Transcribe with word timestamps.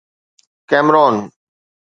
Cameron 0.69 1.17